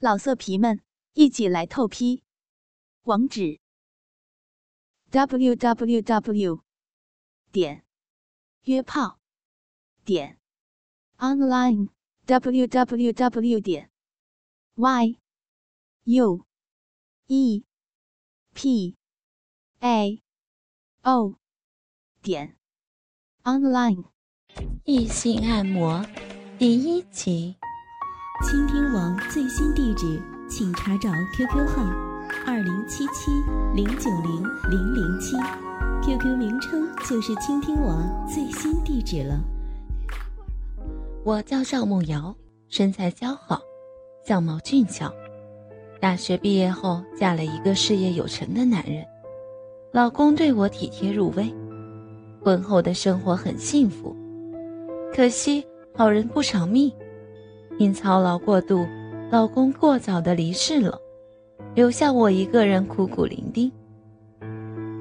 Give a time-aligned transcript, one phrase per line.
[0.00, 0.80] 老色皮们，
[1.14, 2.22] 一起来透批！
[3.02, 3.58] 网址
[5.10, 6.62] ：w w w
[7.50, 7.84] 点
[8.62, 9.18] 约炮
[10.04, 10.38] 点
[11.16, 11.88] online
[12.26, 13.90] w w w 点
[14.76, 15.18] y
[16.04, 16.46] u
[17.26, 17.64] e
[18.54, 18.96] p
[19.80, 20.22] a
[21.02, 21.34] o
[22.22, 22.56] 点
[23.42, 24.04] online。
[24.84, 26.06] 异性按摩
[26.56, 27.56] 第一集。
[28.40, 31.82] 倾听网最新地址，请查找 QQ 号
[32.46, 33.32] 二零七七
[33.74, 35.36] 零九零零零七
[36.04, 39.40] ，QQ 名称就是倾听网最新地址了。
[41.24, 42.32] 我叫赵梦瑶，
[42.68, 43.60] 身材姣好，
[44.24, 45.12] 相貌俊俏。
[46.00, 49.04] 大学毕业后嫁了一个事业有成的男人，
[49.92, 51.52] 老公对我体贴入微，
[52.40, 54.14] 婚后的生活很幸福。
[55.12, 56.92] 可惜好人不长命。
[57.78, 58.86] 因操劳过度，
[59.30, 61.00] 老公过早的离世了，
[61.74, 63.70] 留下我一个人苦苦伶仃。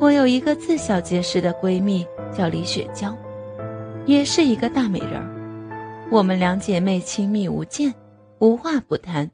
[0.00, 3.16] 我有一个自小结识的闺蜜，叫李雪娇，
[4.06, 5.28] 也是一个大美人儿。
[6.10, 7.92] 我们两姐妹亲密无间，
[8.40, 9.30] 无话不谈。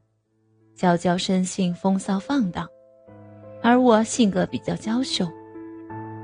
[0.76, 2.68] 娇娇生性风骚放荡，
[3.62, 5.26] 而我性格比较娇羞，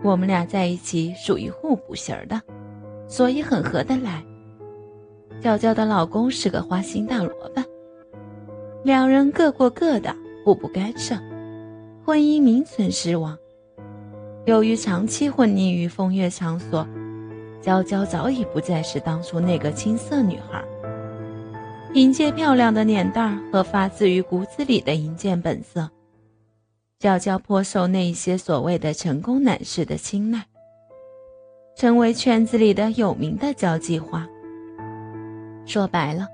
[0.02, 2.40] 我们俩在一起属于互补型的，
[3.08, 4.22] 所以很合得来。
[5.40, 7.62] 娇娇的老公是个花心大萝卜，
[8.82, 11.14] 两人各过各的，互不干涉，
[12.04, 13.36] 婚姻名存实亡。
[14.46, 16.86] 由于长期混迹于风月场所，
[17.60, 20.64] 娇娇早已不再是当初那个青涩女孩。
[21.92, 25.88] 凭借漂亮的脸蛋儿和发自于骨子里的淫贱本色，
[26.98, 30.44] 娇娇颇受那些所谓的成功男士的青睐，
[31.76, 34.26] 成为圈子里的有名的交际花。
[35.66, 36.28] 说白了，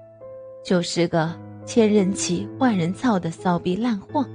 [0.64, 1.33] 就是个
[1.64, 4.27] 千人骑万人操的骚逼烂货。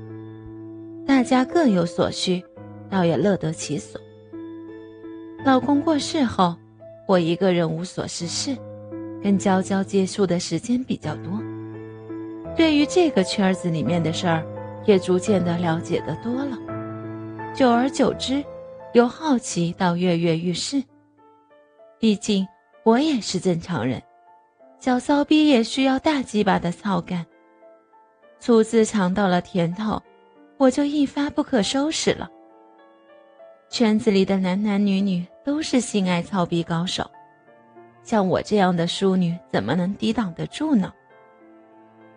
[1.05, 2.43] 大家各有所需，
[2.89, 3.99] 倒也乐得其所。
[5.43, 6.55] 老公过世后，
[7.07, 8.57] 我一个人无所事事，
[9.21, 11.39] 跟娇娇接触的时间比较多，
[12.55, 14.43] 对于这个圈子里面的事儿，
[14.85, 16.57] 也逐渐的了解的多了。
[17.53, 18.43] 久而久之，
[18.93, 20.83] 由好奇到跃跃欲试。
[21.99, 22.47] 毕竟
[22.83, 24.01] 我也是正常人。
[24.79, 27.25] 小骚逼也需要大鸡巴的操干。
[28.39, 30.01] 初次尝到了甜头，
[30.57, 32.29] 我就一发不可收拾了。
[33.69, 37.09] 圈子里的男男女女都是性爱操逼高手，
[38.03, 40.93] 像我这样的淑女怎么能抵挡得住呢？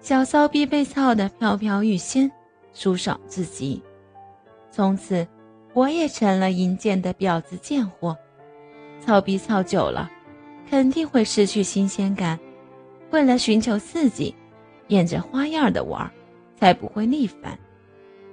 [0.00, 2.30] 小骚逼被操得飘飘欲仙，
[2.74, 3.82] 舒爽至极。
[4.70, 5.26] 从此，
[5.72, 8.16] 我也成了淫贱的婊子贱货。
[9.00, 10.10] 操逼操久了，
[10.68, 12.38] 肯定会失去新鲜感。
[13.10, 14.34] 为了寻求刺激，
[14.86, 16.10] 变着花样的玩，
[16.56, 17.58] 才不会腻烦，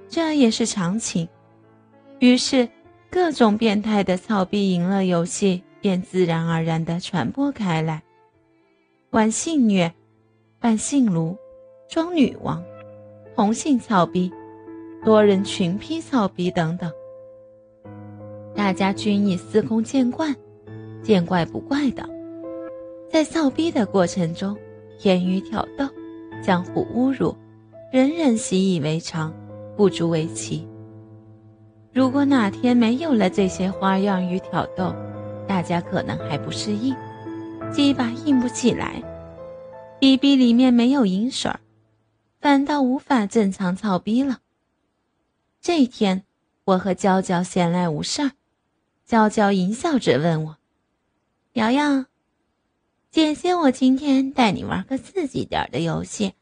[0.09, 1.27] 这也是常情。
[2.19, 2.67] 于是，
[3.09, 8.03] 各种变态的操逼淫乐游戏便自然而然地传播开来，
[9.11, 9.93] 玩性虐、
[10.59, 11.37] 扮性奴、
[11.89, 12.63] 装女王、
[13.35, 14.31] 同性操逼、
[15.03, 16.91] 多人群批操逼等等，
[18.53, 20.35] 大家均已司空见惯，
[21.01, 22.09] 见怪不怪的，
[23.09, 24.57] 在操逼的过程中。
[25.03, 25.87] 言语挑逗，
[26.41, 27.35] 江湖侮辱，
[27.91, 29.33] 人人习以为常，
[29.75, 30.67] 不足为奇。
[31.93, 34.93] 如果哪天没有了这些花样与挑逗，
[35.47, 36.95] 大家可能还不适应，
[37.71, 39.01] 鸡巴硬不起来，
[39.99, 41.51] 逼逼里面没有银水
[42.39, 44.39] 反倒无法正常操逼了。
[45.61, 46.23] 这一天，
[46.63, 48.31] 我和娇娇闲来无事儿，
[49.05, 50.57] 娇娇淫笑着问我
[51.53, 52.05] ：“瑶瑶。”
[53.15, 56.33] 姐姐，我今天带你玩个刺激点的游戏，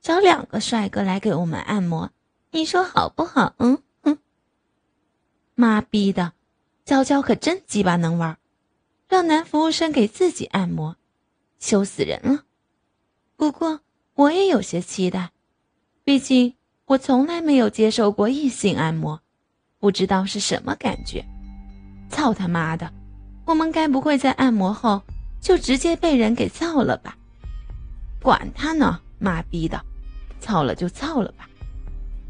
[0.00, 2.12] 找两个帅哥来给我们按摩，
[2.52, 3.52] 你说好不好？
[3.58, 4.16] 嗯哼。
[5.56, 6.34] 妈逼的，
[6.84, 8.38] 娇娇可真鸡巴能玩，
[9.08, 10.94] 让男服务生给自己按摩，
[11.58, 12.44] 羞死人了。
[13.36, 13.80] 不过
[14.14, 15.32] 我也有些期待，
[16.04, 16.54] 毕竟
[16.84, 19.20] 我从来没有接受过异性按摩，
[19.80, 21.24] 不知道是什么感觉。
[22.08, 22.88] 操他妈的，
[23.46, 25.02] 我们该不会在按摩后？
[25.40, 27.16] 就直接被人给操了吧，
[28.20, 29.82] 管他呢，妈逼的，
[30.38, 31.48] 操了就操了吧，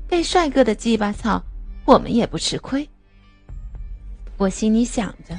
[0.08, 1.42] 被帅哥的鸡巴操，
[1.84, 2.88] 我们也不吃亏。
[4.36, 5.36] 我心里想着。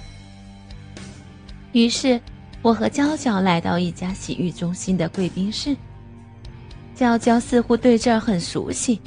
[1.72, 2.20] 于是，
[2.62, 5.76] 我和娇娇来到一家洗浴中心的贵宾室。
[6.94, 9.02] 娇娇似乎对这儿很熟悉，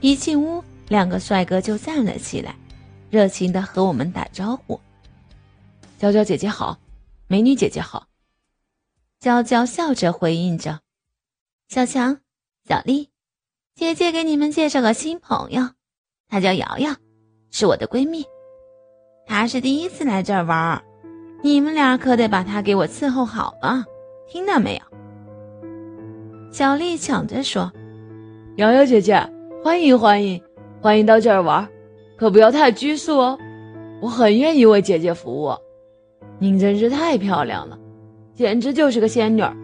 [0.00, 2.54] 一进屋，两个帅哥就站了起来，
[3.10, 4.78] 热情的和我们打招呼
[5.98, 6.78] ：“娇娇姐姐好。”
[7.28, 8.06] 美女姐姐好，
[9.18, 10.78] 娇娇笑着回应着
[11.66, 12.20] ：“小强、
[12.68, 13.10] 小丽，
[13.74, 15.70] 姐姐给你们介绍个新朋友，
[16.28, 16.94] 她叫瑶瑶，
[17.50, 18.24] 是我的闺蜜。
[19.26, 20.80] 她是第一次来这儿玩，
[21.42, 23.84] 你们俩可得把她给我伺候好了，
[24.28, 24.82] 听到没有？”
[26.54, 27.72] 小丽抢着说
[28.54, 29.28] ：“瑶瑶姐姐，
[29.64, 30.40] 欢迎欢迎，
[30.80, 31.68] 欢迎到这儿玩，
[32.16, 33.36] 可不要太拘束哦。
[34.00, 35.65] 我很愿意为姐姐服务。
[36.38, 37.78] 您真是太漂亮了，
[38.34, 39.56] 简直就是个仙女儿，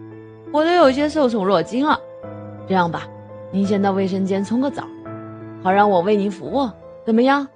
[0.51, 1.99] 我都有些受宠若惊了。
[2.67, 3.07] 这样吧，
[3.51, 4.87] 您先到卫生间冲个澡，
[5.61, 6.69] 好让我为您服务，
[7.05, 7.47] 怎么样？”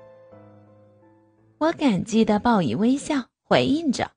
[1.60, 4.12] 我感激的报以微笑回应着。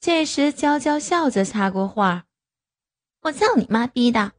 [0.00, 2.24] 这时，娇娇笑着插过话。
[3.22, 4.30] 我操你妈逼的！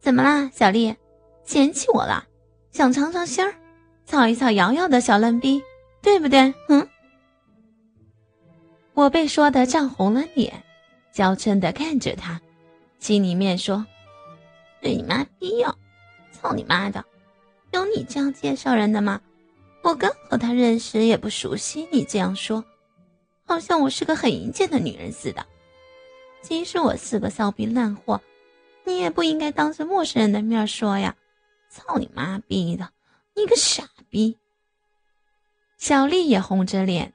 [0.00, 0.94] 怎么啦，小丽？
[1.44, 2.24] 嫌弃我了？
[2.72, 3.54] 想尝尝鲜儿，
[4.04, 5.62] 操一操瑶瑶的小嫩逼，
[6.02, 6.52] 对不对？
[6.68, 6.86] 嗯。
[8.96, 10.64] 我被说的涨红了脸，
[11.12, 12.40] 娇嗔的看着他，
[12.98, 13.84] 心里面说
[14.80, 15.76] ：“对你妈逼哟！
[16.32, 17.04] 操你妈的！
[17.72, 19.20] 有你这样介绍人的吗？
[19.82, 22.64] 我刚和他认识也不熟悉，你这样说，
[23.44, 25.44] 好像我是个很淫贱的女人似的。”
[26.40, 28.22] 即使我是个骚逼烂货，
[28.84, 31.14] 你也不应该当着陌生人的面说呀！
[31.68, 32.88] 操你妈逼的，
[33.34, 34.38] 你个傻逼！
[35.76, 37.12] 小丽也红着脸，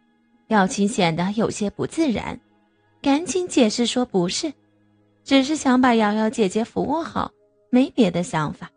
[0.51, 2.37] 表情显得有些不自然，
[3.01, 4.51] 赶紧解释说不是，
[5.23, 7.31] 只是想把瑶瑶姐姐服务好，
[7.69, 8.69] 没别的想法。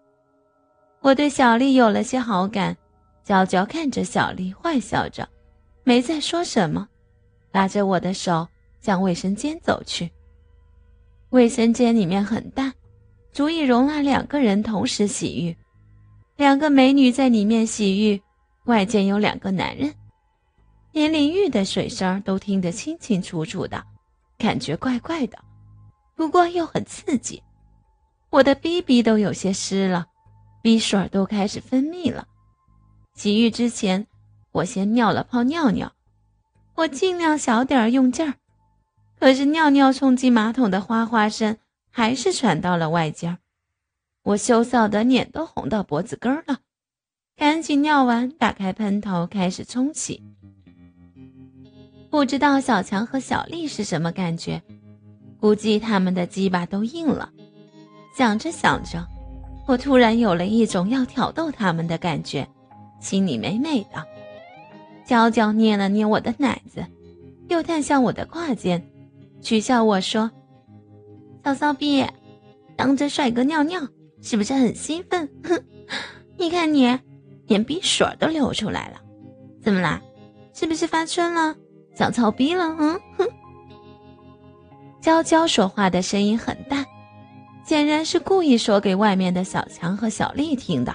[1.00, 2.76] 我对小丽有了些好感，
[3.24, 5.28] 娇娇看着小丽坏笑着，
[5.82, 6.86] 没再说什么，
[7.50, 8.46] 拉着我的手
[8.80, 10.08] 向卫生间走去。
[11.30, 12.72] 卫生间里面很大，
[13.32, 15.56] 足以容纳两个人同时洗浴。
[16.36, 18.22] 两个美女在里面洗浴，
[18.66, 19.92] 外间有两个男人，
[20.94, 23.84] 连淋浴的水声都听得清清楚楚的，
[24.38, 25.36] 感觉怪怪的，
[26.14, 27.42] 不过又很刺激。
[28.30, 30.06] 我的逼逼都有些湿了，
[30.62, 32.28] 逼水都开始分泌了。
[33.16, 34.06] 洗浴之前，
[34.52, 35.92] 我先尿了泡尿尿，
[36.76, 38.34] 我尽量小点儿用劲儿。
[39.18, 41.58] 可是尿尿冲击马桶的哗哗声
[41.90, 43.38] 还是传到了外间，
[44.22, 46.60] 我羞臊的脸都红到脖子根儿了，
[47.34, 50.22] 赶紧尿完，打开喷头开始冲洗。
[52.14, 54.62] 不知道小强和小丽是什么感觉，
[55.40, 57.28] 估计他们的鸡巴都硬了。
[58.16, 59.04] 想着想着，
[59.66, 62.46] 我突然有了一种要挑逗他们的感觉，
[63.00, 64.06] 心里美美的。
[65.04, 66.86] 娇娇捏了捏我的奶子，
[67.48, 68.80] 又探向我的胯间。
[69.42, 70.30] 取笑我说
[71.44, 72.06] ：“小骚逼，
[72.76, 73.80] 当着帅哥尿尿
[74.22, 75.28] 是不是很兴奋？
[75.42, 75.60] 哼，
[76.38, 76.96] 你看你，
[77.48, 79.00] 连鼻水都流出来了，
[79.60, 80.00] 怎么啦？
[80.52, 81.56] 是不是发春了？
[81.94, 82.64] 想操逼了？
[82.78, 83.28] 嗯哼。”
[85.00, 86.84] 娇娇说话的声音很大，
[87.64, 90.94] 显然是故意说给外面的小强和小丽听的。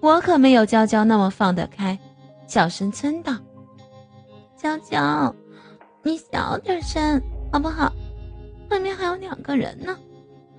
[0.00, 1.98] 我可没有娇娇那么放得开，
[2.46, 3.32] 小声嗔道
[4.56, 5.34] ：“娇娇，
[6.02, 7.22] 你小点声。”
[7.52, 7.92] 好不好？
[8.68, 9.96] 外面还有两个人呢，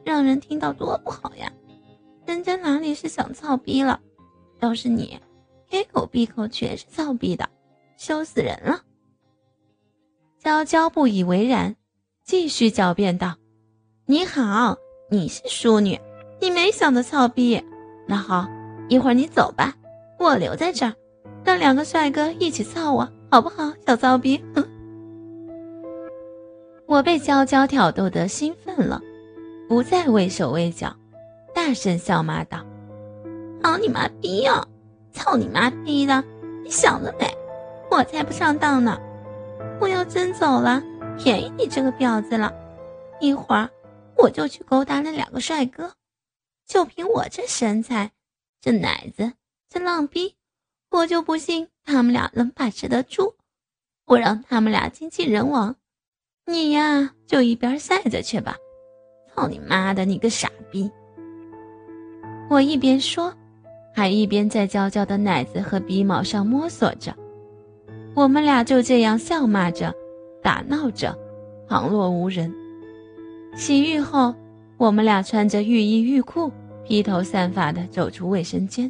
[0.06, 1.51] 让人听到多不好呀！
[2.25, 4.00] 人家哪里是想操逼了？
[4.62, 5.19] 要是你，
[5.69, 7.45] 开口闭口全是操逼的，
[7.98, 8.80] 羞死人了！
[10.45, 11.75] 娇娇不以为然，
[12.24, 13.33] 继续狡辩道
[14.06, 14.77] ：“你好，
[15.09, 16.00] 你是淑女，
[16.39, 17.59] 你没想着操逼。
[18.06, 18.47] 那好，
[18.88, 19.74] 一会儿你走吧，
[20.19, 20.93] 我留在这儿，
[21.43, 23.74] 让两个帅哥一起操我，好不好？
[23.88, 24.63] 小骚逼！”哼。
[26.86, 29.01] 我被娇娇挑逗得兴奋了，
[29.67, 30.96] 不再畏手畏脚，
[31.55, 32.60] 大声笑骂道
[33.63, 34.63] ：“好你妈逼呀！
[35.12, 36.24] 操你妈逼的！
[36.63, 37.36] 你想得美！
[37.89, 38.96] 我才不上当呢！
[39.79, 40.81] 我要真走了，
[41.17, 42.53] 便宜你这个婊子了！
[43.19, 43.69] 一会儿
[44.17, 45.93] 我就去勾搭那两个帅哥，
[46.65, 48.12] 就凭我这身材、
[48.62, 49.34] 这奶子、
[49.69, 50.36] 这浪逼，
[50.91, 53.36] 我就不信他们俩能把持得住！
[54.05, 55.75] 我让他们俩精尽人亡！”
[56.48, 58.55] 你呀，就一边晒着去吧！
[59.34, 60.89] 操你妈的，你个傻逼！
[62.50, 63.34] 我一边说，
[63.93, 67.15] 还一边在娇娇的奶子和鼻毛上摸索着。
[68.15, 69.93] 我们俩就这样笑骂着，
[70.41, 71.13] 打闹着，
[71.67, 72.53] 旁若无人。
[73.57, 74.34] 洗浴后，
[74.77, 76.50] 我们俩穿着浴衣浴裤，
[76.86, 78.89] 披头散发的走出卫生间。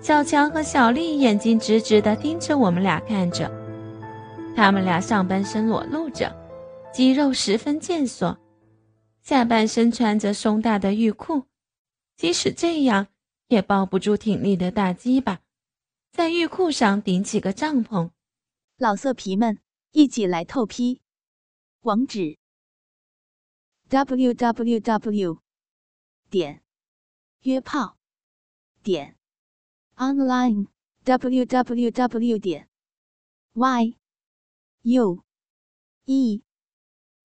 [0.00, 3.50] 小强和小丽眼睛直直的盯着我们俩看着。
[4.54, 6.32] 他们俩上半身裸露着，
[6.92, 8.38] 肌肉十分健硕，
[9.20, 11.42] 下半身穿着松大的浴裤，
[12.16, 13.08] 即使这样
[13.48, 15.40] 也抱不住挺立的大鸡巴，
[16.16, 18.10] 在浴裤上顶几个帐篷。
[18.78, 21.02] 老色皮们，一起来透批！
[21.82, 22.38] 网址
[23.90, 25.42] ：w w w
[26.30, 26.62] 点
[27.42, 27.98] 约炮
[28.82, 29.18] 点
[29.96, 30.68] online
[31.04, 32.70] w w w 点
[33.52, 33.98] y
[34.84, 35.22] u
[36.06, 36.42] e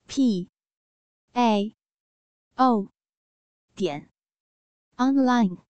[0.05, 0.49] p
[1.31, 1.75] a
[2.55, 2.91] o
[3.73, 4.09] 点
[4.97, 5.70] online。